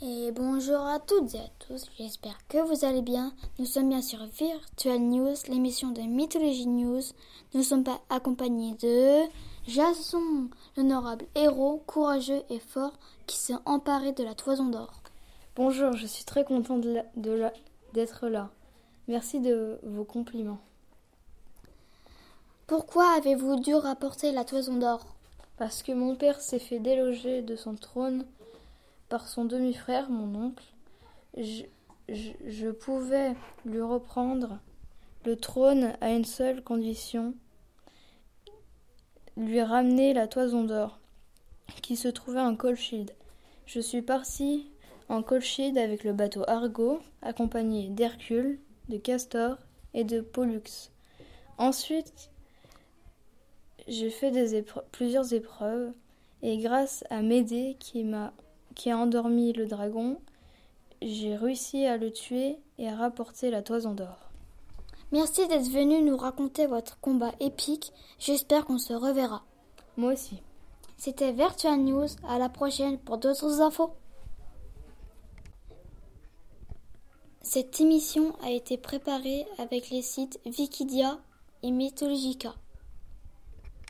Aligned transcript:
Et 0.00 0.30
bonjour 0.30 0.78
à 0.78 1.00
toutes 1.00 1.34
et 1.34 1.40
à 1.40 1.48
tous, 1.58 1.86
j'espère 1.98 2.38
que 2.46 2.58
vous 2.58 2.84
allez 2.84 3.02
bien. 3.02 3.32
Nous 3.58 3.64
sommes 3.64 3.88
bien 3.88 4.00
sur 4.00 4.24
Virtual 4.26 5.00
News, 5.00 5.34
l'émission 5.48 5.90
de 5.90 6.02
Mythologie 6.02 6.68
News. 6.68 7.02
Nous 7.52 7.64
sommes 7.64 7.82
pas 7.82 8.00
accompagnés 8.08 8.76
de 8.80 9.24
Jason, 9.66 10.50
l'honorable 10.76 11.26
héros, 11.34 11.82
courageux 11.84 12.44
et 12.48 12.60
fort, 12.60 12.92
qui 13.26 13.38
s'est 13.38 13.56
emparé 13.64 14.12
de 14.12 14.22
la 14.22 14.36
toison 14.36 14.66
d'or. 14.66 14.92
Bonjour, 15.56 15.92
je 15.94 16.06
suis 16.06 16.24
très 16.24 16.44
content 16.44 16.78
d'être 17.92 18.28
là. 18.28 18.50
Merci 19.08 19.40
de 19.40 19.80
vos 19.82 20.04
compliments. 20.04 20.60
Pourquoi 22.68 23.16
avez-vous 23.16 23.58
dû 23.58 23.74
rapporter 23.74 24.30
la 24.30 24.44
toison 24.44 24.76
d'or? 24.76 25.04
Parce 25.56 25.82
que 25.82 25.90
mon 25.90 26.14
père 26.14 26.40
s'est 26.40 26.60
fait 26.60 26.78
déloger 26.78 27.42
de 27.42 27.56
son 27.56 27.74
trône 27.74 28.24
par 29.08 29.28
son 29.28 29.44
demi-frère, 29.44 30.10
mon 30.10 30.46
oncle. 30.46 30.64
Je, 31.36 32.70
pouvais 32.70 33.34
lui 33.64 33.80
reprendre 33.80 34.58
le 35.24 35.36
trône 35.36 35.92
à 36.00 36.10
une 36.10 36.24
seule 36.24 36.62
condition 36.62 37.34
lui 39.36 39.62
ramener 39.62 40.14
la 40.14 40.26
toison 40.26 40.64
d'or 40.64 40.98
qui 41.82 41.96
se 41.96 42.08
trouvait 42.08 42.40
en 42.40 42.56
Colchide. 42.56 43.12
Je 43.66 43.78
suis 43.78 44.02
parti 44.02 44.70
en 45.08 45.22
Colchide 45.22 45.78
avec 45.78 46.02
le 46.02 46.12
bateau 46.12 46.42
Argo, 46.48 47.00
accompagné 47.22 47.88
d'Hercule, 47.88 48.58
de 48.88 48.96
Castor 48.96 49.56
et 49.94 50.04
de 50.04 50.20
Pollux. 50.20 50.90
Ensuite, 51.56 52.30
j'ai 53.86 54.10
fait 54.10 54.32
plusieurs 54.90 55.32
épreuves 55.32 55.92
et 56.42 56.58
grâce 56.58 57.04
à 57.10 57.22
Médée 57.22 57.76
qui 57.78 58.04
m'a 58.04 58.32
qui 58.78 58.90
a 58.90 58.96
endormi 58.96 59.52
le 59.52 59.66
dragon, 59.66 60.18
j'ai 61.02 61.36
réussi 61.36 61.84
à 61.84 61.98
le 61.98 62.10
tuer 62.10 62.56
et 62.78 62.88
à 62.88 62.96
rapporter 62.96 63.50
la 63.50 63.60
toison 63.60 63.92
d'or. 63.92 64.30
Merci 65.10 65.46
d'être 65.48 65.68
venu 65.68 66.00
nous 66.00 66.16
raconter 66.16 66.66
votre 66.66 66.98
combat 67.00 67.32
épique. 67.40 67.92
J'espère 68.18 68.64
qu'on 68.64 68.78
se 68.78 68.92
reverra. 68.94 69.42
Moi 69.96 70.12
aussi. 70.12 70.40
C'était 70.96 71.32
Virtual 71.32 71.78
News. 71.78 72.08
À 72.28 72.38
la 72.38 72.48
prochaine 72.48 72.98
pour 72.98 73.18
d'autres 73.18 73.60
infos. 73.60 73.90
Cette 77.42 77.80
émission 77.80 78.34
a 78.42 78.50
été 78.50 78.76
préparée 78.76 79.46
avec 79.58 79.90
les 79.90 80.02
sites 80.02 80.38
Wikidia 80.44 81.18
et 81.62 81.70
Mythologica. 81.70 82.54